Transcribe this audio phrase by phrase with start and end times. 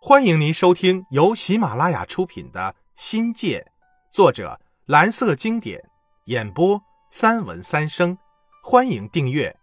[0.00, 3.66] 欢迎您收听由喜马拉雅出品的《新界》，
[4.14, 5.82] 作者蓝色经典，
[6.26, 6.80] 演播
[7.10, 8.16] 三文三生。
[8.62, 9.58] 欢迎订阅。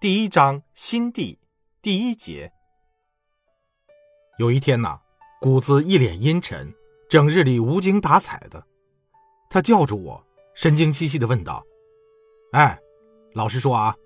[0.00, 1.38] 第一章新地
[1.80, 2.52] 第一节。
[4.38, 5.00] 有一天呐，
[5.40, 6.74] 谷子一脸阴沉，
[7.08, 8.66] 整日里无精打采的。
[9.48, 10.22] 他叫住我，
[10.54, 11.64] 神经兮兮的问道
[12.52, 12.78] ：“哎，
[13.32, 13.96] 老实说啊，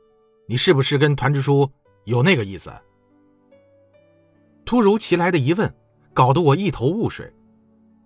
[0.46, 1.68] 你是不是跟团支书
[2.04, 2.72] 有那个意思？”
[4.72, 5.70] 突如其来的疑问，
[6.14, 7.30] 搞得我一头雾水。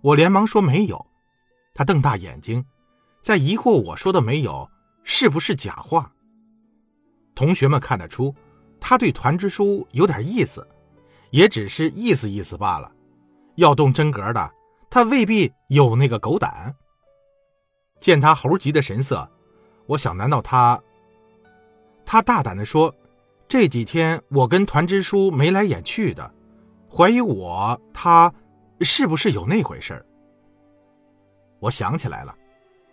[0.00, 1.06] 我连忙说没有。
[1.72, 2.66] 他瞪大眼睛，
[3.20, 4.68] 在疑惑我说的没有
[5.04, 6.12] 是不是假话。
[7.36, 8.34] 同学们看得出，
[8.80, 10.66] 他对团支书有点意思，
[11.30, 12.90] 也只是意思意思罢了。
[13.54, 14.52] 要动真格的，
[14.90, 16.74] 他未必有那个狗胆。
[18.00, 19.30] 见他猴急的神色，
[19.86, 20.82] 我想，难道他？
[22.04, 22.92] 他大胆的说
[23.46, 26.28] ：“这几天我跟团支书眉来眼去的。”
[26.90, 28.32] 怀疑我，他
[28.80, 30.04] 是不是有那回事
[31.58, 32.34] 我想起来了，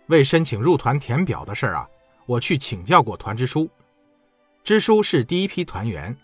[0.06, 1.88] 为申请入团填表的事啊，
[2.26, 3.68] 我去请教过团支书。
[4.62, 6.16] 支书是第一批团员，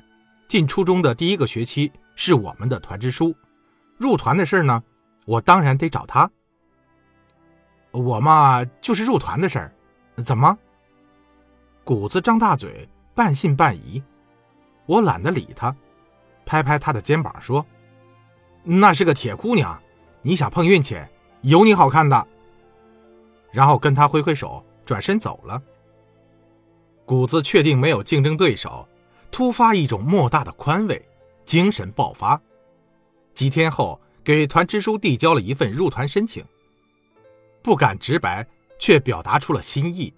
[0.49, 3.35] 进初中的第一个学期是我们的团支书。
[3.99, 4.83] 入团的事呢，
[5.27, 6.31] 我当然得找他。
[7.91, 9.73] 我嘛，就是入团的事儿，
[10.25, 10.57] 怎么？
[11.85, 14.03] 谷子张大嘴，半信半疑。
[14.87, 15.75] 我懒得理他。
[16.45, 17.65] 拍拍他的肩膀说
[18.63, 19.81] ：“那是个铁姑娘，
[20.23, 20.97] 你想碰运气，
[21.43, 22.27] 有你好看的。”
[23.53, 25.61] 然后跟他挥挥手，转身走了。
[27.05, 28.87] 谷子确定没有竞争对手，
[29.31, 31.05] 突发一种莫大的宽慰，
[31.45, 32.41] 精神爆发。
[33.35, 36.45] 几天后，给团支书递交了一份入团申请，
[37.63, 38.47] 不敢直白，
[38.79, 40.13] 却表达出了心意，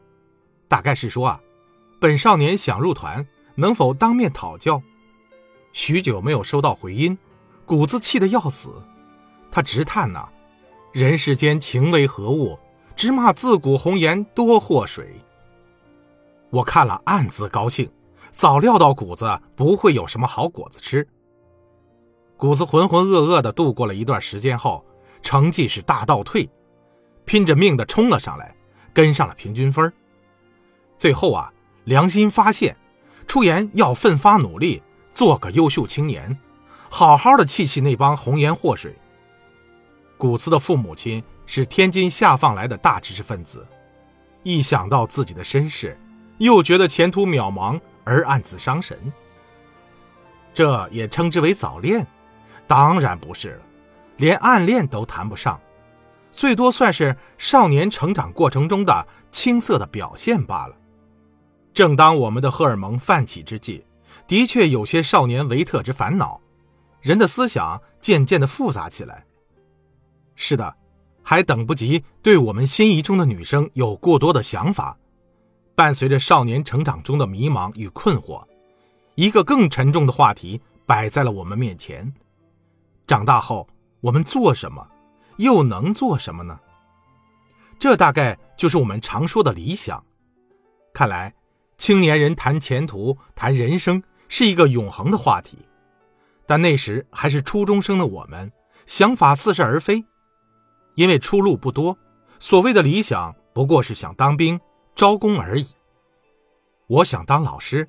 [0.69, 1.41] 大概是说啊，
[2.01, 4.83] 本少年想入团，能否当面讨教？
[5.73, 7.17] 许久没有收到回音，
[7.65, 8.73] 谷子气得要死，
[9.51, 10.29] 他直叹呐
[10.92, 12.59] ：“人世间情为何物？
[12.95, 15.20] 直骂自古红颜多祸水。”
[16.51, 17.91] 我看了暗自高兴，
[18.30, 21.08] 早料到谷子不会有什么好果子吃。
[22.36, 24.85] 谷子浑浑噩噩的度过了一段时间后，
[25.23, 26.51] 成绩是大倒退，
[27.25, 28.55] 拼着命的冲了上来，
[28.92, 29.91] 跟上了平均分。
[30.98, 31.51] 最后啊，
[31.85, 32.77] 良心发现，
[33.27, 34.83] 出言要奋发努力。
[35.22, 36.36] 做个优秀青年，
[36.90, 38.92] 好好的气气那帮红颜祸水。
[40.18, 43.64] 谷子的父母亲是天津下放来的大知识分子，
[44.42, 45.96] 一想到自己的身世，
[46.38, 48.98] 又觉得前途渺茫而暗自伤神。
[50.52, 52.04] 这也称之为早恋？
[52.66, 53.62] 当然不是了，
[54.16, 55.60] 连暗恋都谈不上，
[56.33, 60.74] 最多算是少年成长过程中的青涩的表现罢了。
[61.72, 63.84] 正当我们的荷尔蒙泛起之际。
[64.27, 66.40] 的确有些少年维特之烦恼，
[67.00, 69.24] 人的思想渐渐的复杂起来。
[70.34, 70.74] 是的，
[71.23, 74.96] 还等不及对我们心仪中的女生有过多的想法。
[75.74, 78.45] 伴随着少年成长中的迷茫与困惑，
[79.14, 82.12] 一个更沉重的话题摆在了我们面前：
[83.06, 83.67] 长大后
[84.01, 84.86] 我们做什么，
[85.39, 86.58] 又能做什么呢？
[87.78, 90.05] 这大概就是我们常说的理想。
[90.92, 91.34] 看来，
[91.83, 94.01] 青年人谈前途、谈人生。
[94.29, 95.59] 是一个永恒的话题，
[96.47, 98.51] 但那时还是初中生的我们，
[98.87, 100.05] 想法似是而非，
[100.95, 101.98] 因为出路不多。
[102.39, 104.61] 所谓的理想，不过是想当兵、
[104.95, 105.67] 招工而已。
[106.87, 107.87] 我想当老师，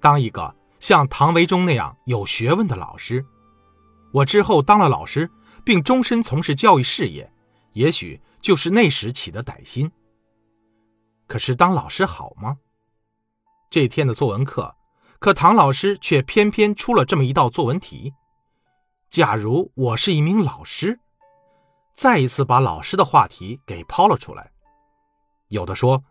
[0.00, 3.24] 当一个像唐维忠那样有学问的老师。
[4.12, 5.30] 我之后当了老师，
[5.64, 7.32] 并终身从事教育事业，
[7.74, 9.88] 也许就是那时起的歹心。
[11.28, 12.58] 可是当老师好吗？
[13.70, 14.76] 这天的作文课。
[15.20, 18.14] 可唐老师却偏偏出了这么一道作文题：
[19.10, 20.98] 假如我是一名老师，
[21.92, 24.50] 再一次把老师的话题给抛了出来。
[25.48, 26.02] 有的说，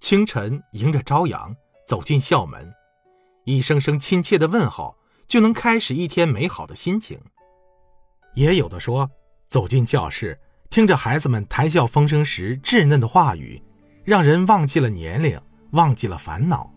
[0.00, 1.54] 清晨迎着朝阳
[1.86, 2.74] 走进校门，
[3.44, 4.96] 一声声亲切的问候
[5.28, 7.18] 就能开始一天美好的心情；
[8.34, 9.08] 也有的说，
[9.46, 10.36] 走进教室，
[10.70, 13.62] 听着孩子们谈笑风生时稚嫩的话语，
[14.02, 16.68] 让人忘记了年龄，忘记了烦恼。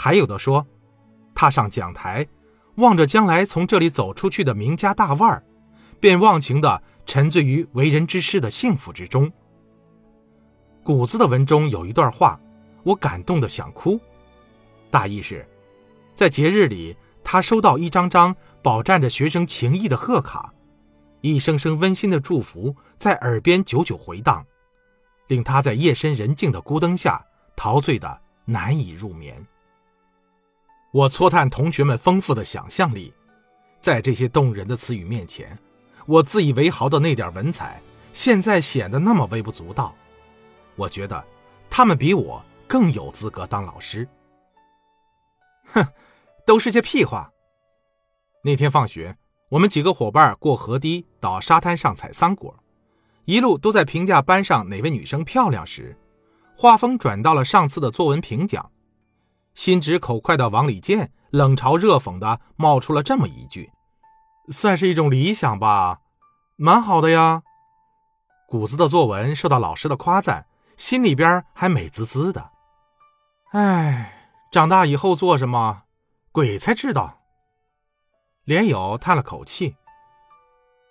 [0.00, 0.64] 还有的说，
[1.34, 2.24] 踏上讲台，
[2.76, 5.42] 望着将来从这里走出去的名家大腕儿，
[5.98, 9.28] 便忘情的沉醉于为人之师的幸福之中。
[10.84, 12.40] 谷子的文中有一段话，
[12.84, 13.98] 我感动的想哭。
[14.88, 15.44] 大意是，
[16.14, 20.54] 在节日里，他收到一张张饱蘸着学生情谊的贺卡，
[21.22, 24.46] 一声声温馨的祝福在耳边久久回荡，
[25.26, 27.20] 令他在夜深人静的孤灯下
[27.56, 29.44] 陶醉的难以入眠。
[30.90, 33.12] 我搓探同学们丰富的想象力，
[33.78, 35.58] 在这些动人的词语面前，
[36.06, 37.82] 我自以为豪的那点文采，
[38.14, 39.94] 现在显得那么微不足道。
[40.76, 41.22] 我觉得，
[41.68, 44.08] 他们比我更有资格当老师。
[45.66, 45.86] 哼，
[46.46, 47.30] 都是些屁话。
[48.42, 49.14] 那天放学，
[49.50, 52.58] 我们几个伙伴过河堤到沙滩上采桑果，
[53.26, 55.94] 一路都在评价班上哪位女生漂亮时，
[56.56, 58.70] 话锋转到了上次的作文评奖。
[59.58, 61.12] 心直口快的王礼健。
[61.30, 63.72] 冷嘲热讽的冒出了这么一句
[64.48, 66.00] ：“算是一种理想吧，
[66.56, 67.42] 蛮好的呀。”
[68.48, 70.46] 谷子的作文受到老师的夸赞，
[70.76, 72.52] 心里边还美滋滋的。
[73.50, 75.82] 唉，长大以后做什么，
[76.30, 77.20] 鬼才知道。
[78.44, 79.74] 连友叹了口气：“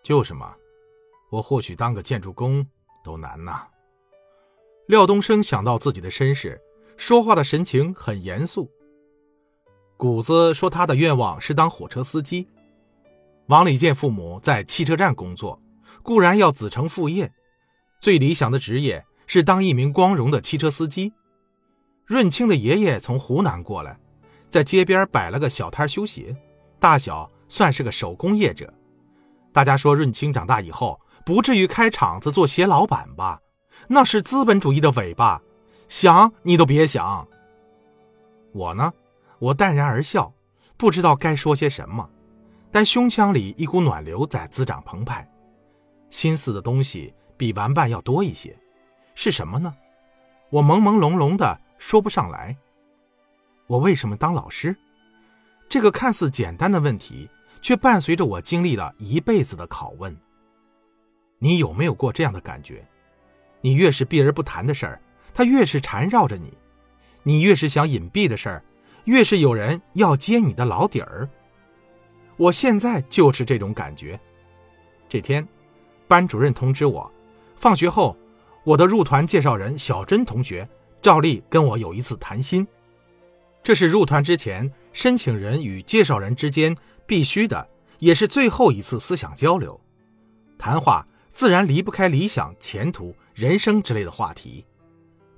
[0.03, 0.53] 就是嘛，
[1.31, 2.67] 我或许当个建筑工
[3.01, 3.65] 都难呐。”
[4.87, 6.61] 廖东升想到自己的身世，
[6.97, 8.69] 说话的神情很严肃。
[9.95, 12.47] 谷子说：“他的愿望是当火车司机。”
[13.47, 15.61] 王礼健父母在汽车站工作，
[16.03, 17.31] 固然要子承父业，
[18.01, 21.13] 最理想的职业是当一名光荣的汽车司机。
[22.05, 23.97] 润清的爷爷从湖南过来，
[24.49, 26.35] 在街边摆了个小摊修鞋，
[26.79, 28.73] 大小算是个手工业者。
[29.53, 33.39] 大家说润清长大以后不至于开厂子做鞋老板吧？
[33.87, 35.41] 那是资本主义的尾巴，
[35.87, 37.27] 想你都别想。
[38.53, 38.93] 我呢？
[39.39, 40.33] 我淡然而笑，
[40.77, 42.09] 不知道该说些什么，
[42.71, 45.29] 但胸腔里一股暖流在滋长澎湃，
[46.09, 48.57] 心思的东西比玩伴要多一些，
[49.13, 49.75] 是什么呢？
[50.49, 52.57] 我朦朦胧胧的说不上来。
[53.67, 54.75] 我为什么当老师？
[55.69, 57.29] 这个看似简单的问题，
[57.61, 60.17] 却伴随着我经历了一辈子的拷问。
[61.37, 62.83] 你有没有过这样的感觉？
[63.61, 65.01] 你越是避而不谈的事儿，
[65.37, 66.49] 它越是缠绕着你；
[67.21, 68.63] 你越是想隐蔽的事儿。
[69.03, 71.29] 越是有人要揭你的老底儿，
[72.37, 74.19] 我现在就是这种感觉。
[75.07, 75.47] 这天，
[76.07, 77.09] 班主任通知我，
[77.55, 78.17] 放学后，
[78.63, 80.67] 我的入团介绍人小珍同学
[81.03, 82.67] 照例跟我有一次谈心。
[83.61, 86.75] 这是入团之前申请人与介绍人之间
[87.05, 87.69] 必须的，
[87.99, 89.79] 也是最后一次思想交流。
[90.57, 94.65] 谈话自然离不开理想、前途、人生之类的话题，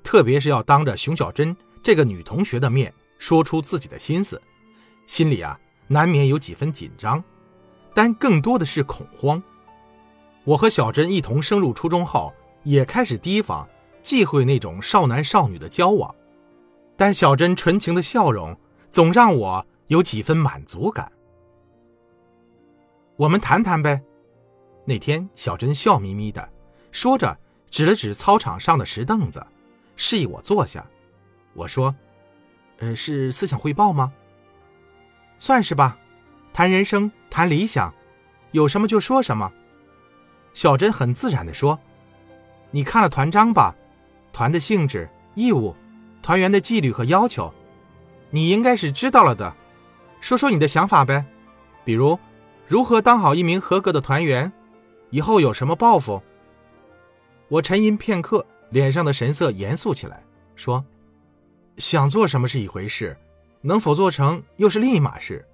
[0.10, 2.92] 特别是要当着熊小珍这个女同学的面。
[3.20, 4.42] 说出自己的心思，
[5.06, 7.24] 心里啊难免有几分紧张，
[7.94, 9.44] 但更多的是恐慌。
[10.46, 12.34] 我和小珍一同升入初中后，
[12.64, 13.70] 也开始提防、
[14.02, 16.16] 忌讳那种少男少女的交往，
[16.98, 18.58] 但小珍纯情的笑容
[18.90, 21.12] 总让我有几分满足感。
[23.16, 24.02] 我们谈谈呗。
[24.86, 26.50] 那天，小珍笑眯眯的
[26.92, 27.38] 说着，
[27.70, 29.46] 指了指操场上的石凳子，
[30.00, 30.84] 示意我坐下。
[31.54, 31.94] 我说。
[32.82, 34.10] 呃，是思想汇报吗？
[35.38, 35.98] 算是吧，
[36.54, 37.94] 谈人生，谈理想，
[38.52, 39.52] 有什么就说什么。
[40.54, 41.78] 小珍很自然的说
[42.72, 43.76] ：“你看了团章吧？
[44.32, 45.76] 团的性质、义务、
[46.22, 47.54] 团员的纪律和要求，
[48.30, 49.54] 你应该是知道了的。
[50.22, 51.26] 说说你的想法呗，
[51.84, 52.18] 比如
[52.66, 54.50] 如何当好一名合格的团员，
[55.10, 56.24] 以后有什么抱负。”
[57.50, 60.24] 我沉吟片刻，脸上的神色严肃起来，
[60.56, 60.84] 说。
[61.78, 63.16] 想做什么是一回事，
[63.62, 65.48] 能否做成又是另一码事。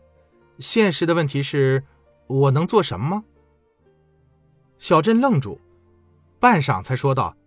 [0.57, 1.83] 现实的问题是，
[2.25, 3.23] 我能做什么吗？
[4.79, 5.60] 小珍愣住，
[6.39, 7.38] 半晌才说道：“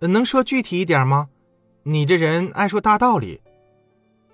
[0.00, 1.30] 能说具体一点吗？
[1.84, 3.40] 你这人爱说大道理。”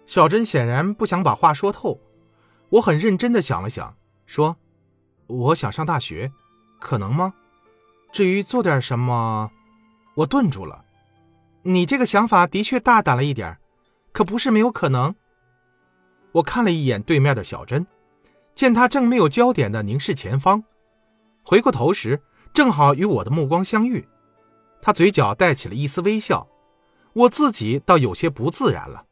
[0.04, 2.00] 小珍显然不想把话说透。
[2.70, 4.56] 我很认真的想了想，说
[5.28, 6.32] ：“我想上大学，
[6.80, 7.32] 可能吗？
[8.10, 9.52] 至于做点什么，
[10.16, 10.84] 我顿住了。
[11.62, 13.56] 你这个想法的确大胆了一点。”
[14.16, 15.14] 可不是没有可能。
[16.32, 17.86] 我看了一眼对面的小珍，
[18.54, 20.64] 见她正没有焦点的凝视前方，
[21.42, 22.18] 回过头时
[22.54, 24.08] 正好与我的目光相遇，
[24.80, 26.48] 她嘴角带起了一丝微笑。
[27.12, 29.04] 我自己倒有些不自然了，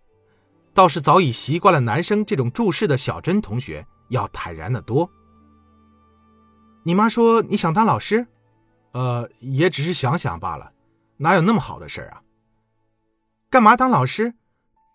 [0.73, 5.11] 倒是早已习惯了男生这种注视的小珍同学要坦然的多。
[6.83, 8.27] 你妈说你想当老师，
[8.93, 10.73] 呃，也只是想想罢了，
[11.19, 12.23] 哪有那么好的事啊？
[13.51, 14.35] 干嘛当老师？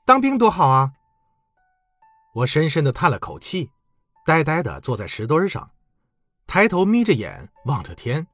[0.05, 0.93] 当兵多好啊！
[2.33, 3.71] 我深深的叹了口气，
[4.25, 5.71] 呆呆的坐在石墩上，
[6.45, 8.27] 抬头眯着眼望着天。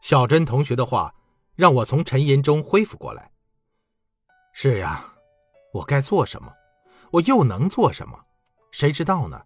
[0.00, 1.14] 小珍同学的话
[1.54, 3.30] 让我从沉吟中恢复过来。
[4.52, 5.14] 是呀，
[5.72, 6.52] 我该做什么？
[7.10, 8.18] 我又能做什么？
[8.70, 9.42] 谁知道呢？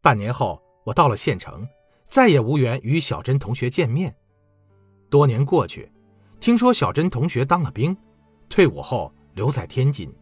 [0.00, 1.68] 半年后，我到了县城，
[2.04, 4.16] 再也无缘与小珍同学见面。
[5.10, 5.91] 多年过去，
[6.42, 7.96] 听说小珍同学当了兵，
[8.50, 9.10] 退伍后。
[9.34, 10.14] 留在天津，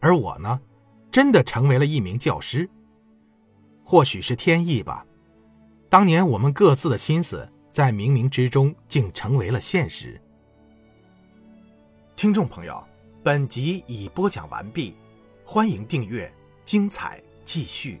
[0.00, 0.58] 而我呢，
[1.12, 2.66] 真的成为了一名教师。
[3.84, 5.04] 或许是天意吧。
[5.90, 10.18] 当年我们各自的心思，在冥冥之中竟成为了现实。
[12.16, 12.82] 听众朋友，
[13.22, 14.94] 本集已播讲完毕，
[15.44, 16.32] 欢迎订阅，
[16.64, 18.00] 精彩继续。